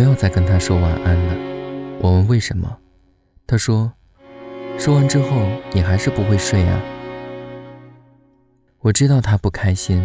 [0.00, 1.36] 不要再跟他说晚安了。
[2.00, 2.78] 我问为什么，
[3.46, 3.92] 他说，
[4.78, 6.80] 说完之后你还是不会睡啊。
[8.78, 10.02] 我知道他不开心，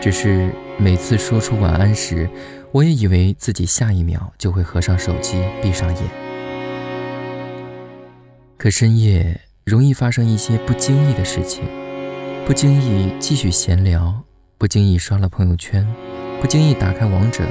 [0.00, 2.28] 只是每次说出晚安时，
[2.72, 6.02] 我也以为自己下一秒就会合上手机，闭上眼。
[8.56, 11.62] 可深夜容易发生一些不经意的事情，
[12.44, 14.20] 不经意继续闲聊，
[14.58, 15.86] 不经意刷了朋友圈，
[16.40, 17.44] 不经意打开王者。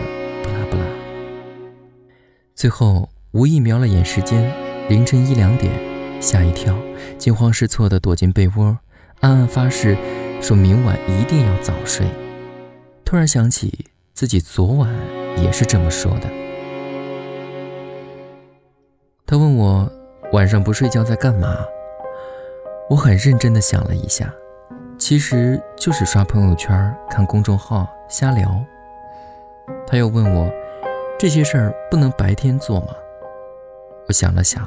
[2.57, 4.51] 最后无意瞄了眼时间，
[4.89, 5.71] 凌晨一两点，
[6.19, 6.75] 吓一跳，
[7.15, 8.75] 惊慌失措地躲进被窝，
[9.19, 9.95] 暗暗发誓，
[10.41, 12.07] 说明晚一定要早睡。
[13.05, 14.91] 突然想起自己昨晚
[15.37, 16.27] 也是这么说的。
[19.27, 19.87] 他问我
[20.31, 21.55] 晚上不睡觉在干嘛，
[22.89, 24.33] 我很认真地想了一下，
[24.97, 28.59] 其实就是刷朋友圈、看公众号、瞎聊。
[29.85, 30.51] 他又问我，
[31.19, 32.89] 这些事儿不能白天做吗？
[34.07, 34.63] 我想了想，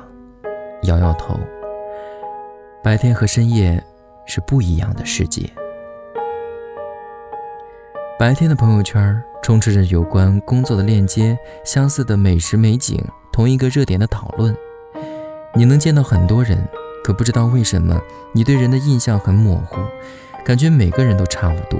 [0.82, 1.38] 摇摇头。
[2.82, 3.80] 白天和深夜
[4.26, 5.48] 是不一样的世界。
[8.18, 13.00] 白天的朋友圈充斥着有关工作的链接、相似的美食美景、
[13.32, 14.52] 同一个热点的讨论。
[15.54, 16.66] 你能见到很多人，
[17.04, 18.00] 可不知道为什么
[18.32, 19.76] 你对人的印象很模糊，
[20.44, 21.78] 感觉每个人都差不多。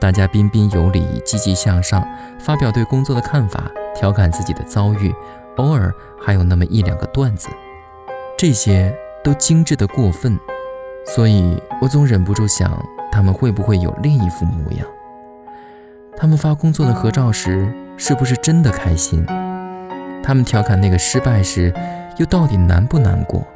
[0.00, 2.02] 大家彬彬有礼，积极向上，
[2.38, 5.14] 发表对工作的看法，调侃自己的遭遇，
[5.58, 7.50] 偶尔还有那么一两个段子，
[8.36, 8.92] 这些
[9.22, 10.40] 都精致的过分，
[11.04, 14.86] 所以我总忍不住想，他们会不会有另一副模样？
[16.16, 19.22] 他们发工作的合照时，是不是真的开心？
[20.22, 21.74] 他们调侃那个失败时，
[22.16, 23.46] 又到底难不难过？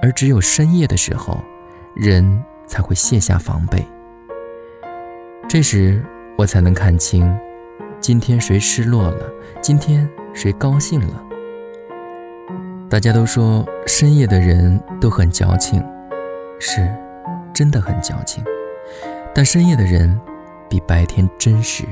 [0.00, 1.36] 而只有深夜的时候，
[1.96, 3.84] 人才会卸下防备。
[5.48, 6.04] 这时
[6.36, 7.34] 我才能看清，
[8.00, 9.32] 今天谁失落了，
[9.62, 11.24] 今天谁高兴了。
[12.90, 15.82] 大家都说深夜的人都很矫情，
[16.60, 16.86] 是，
[17.54, 18.44] 真的很矫情。
[19.34, 20.20] 但深夜的人
[20.68, 21.86] 比白天真实。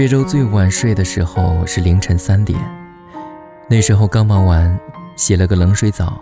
[0.00, 2.58] 这周最晚睡的时候是凌晨三点，
[3.68, 4.80] 那时候刚忙完，
[5.14, 6.18] 洗了个冷水澡，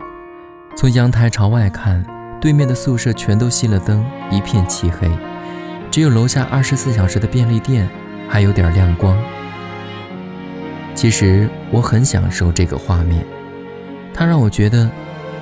[0.77, 2.05] 从阳台朝外看，
[2.41, 5.09] 对面的宿舍全都熄了灯，一片漆黑，
[5.93, 7.89] 只有楼下二十四小时的便利店
[8.29, 9.17] 还有点亮光。
[10.93, 13.25] 其实我很享受这个画面，
[14.13, 14.91] 它让我觉得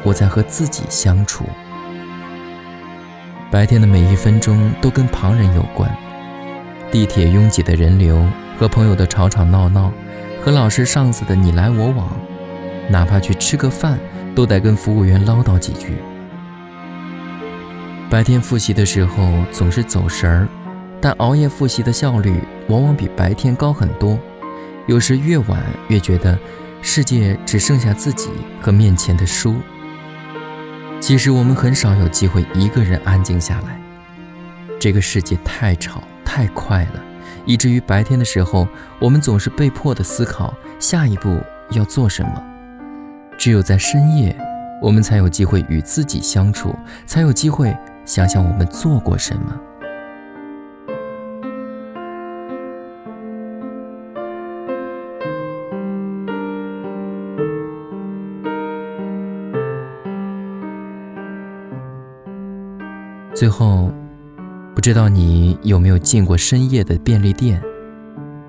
[0.02, 1.46] 我在和自己相处。
[3.50, 5.90] 白天的每一分钟都跟旁人有关。
[6.90, 8.24] 地铁拥挤的人流，
[8.58, 9.92] 和朋友的吵吵闹闹，
[10.42, 12.10] 和老师上司的你来我往，
[12.88, 13.98] 哪怕去吃个饭，
[14.34, 15.96] 都得跟服务员唠叨几句。
[18.08, 20.48] 白天复习的时候总是走神儿，
[21.00, 24.18] 但熬夜复习的效率往往比白天高很多。
[24.86, 26.38] 有时越晚越觉得
[26.80, 28.30] 世界只剩下自己
[28.60, 29.56] 和面前的书。
[31.00, 33.80] 其实我们很少有机会一个人安静下来，
[34.78, 36.00] 这个世界太吵。
[36.26, 37.02] 太快了，
[37.46, 42.44] 以至于白天的时候，我们总是被迫的思考下一步要做什么。
[43.38, 44.36] 只有在深夜，
[44.82, 46.74] 我们才有机会与自己相处，
[47.06, 49.60] 才有机会想想我们做过什么。
[63.34, 63.90] 最后。
[64.76, 67.58] 不知道你有没有进过深夜的便利店？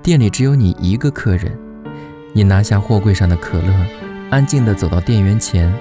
[0.03, 1.57] 店里只有你一个客人，
[2.33, 3.73] 你拿下货柜上的可乐，
[4.29, 5.73] 安静地走到店员前，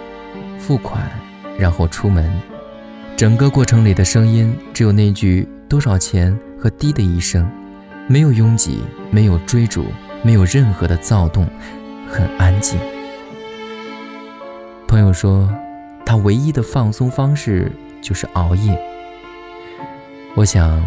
[0.56, 1.02] 付款，
[1.58, 2.32] 然后出门。
[3.16, 7.44] 整个过程里的声音只有那句多少钱和滴的一声，
[8.06, 8.78] 没有拥挤，
[9.10, 9.86] 没有追逐，
[10.22, 11.44] 没有任何的躁动，
[12.08, 12.78] 很安静。
[14.86, 15.52] 朋友说，
[16.04, 18.80] 他唯一的放松方式就是熬夜。
[20.36, 20.84] 我想，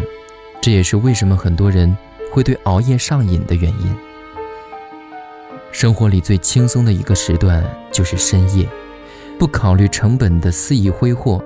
[0.62, 1.96] 这也是为什么很多人
[2.30, 3.96] 会对熬夜上瘾的原因。
[5.72, 8.68] 生活里最轻松的一个时段就是深夜，
[9.40, 11.44] 不考虑成本的肆意挥霍，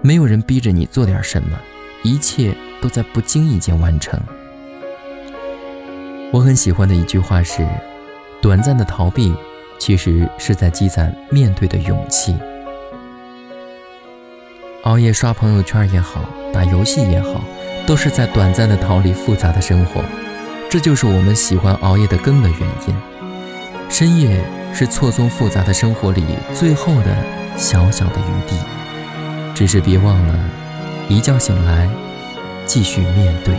[0.00, 1.58] 没有人逼着你做点什么，
[2.04, 4.16] 一切都在不经意间完成。
[6.32, 7.66] 我很喜欢的一句话是：
[8.40, 9.34] 短暂的逃避，
[9.76, 12.36] 其实是在积攒面对的勇气。
[14.90, 17.40] 熬夜刷朋友圈也好，打游戏也好，
[17.86, 20.02] 都是在短暂的逃离复杂的生活。
[20.68, 22.96] 这就是我们喜欢熬夜的根本原因。
[23.88, 24.42] 深夜
[24.74, 27.16] 是错综复杂的生活里最后的
[27.56, 28.56] 小小的余地。
[29.54, 30.34] 只是别忘了，
[31.08, 31.88] 一觉醒来，
[32.66, 33.54] 继续面对。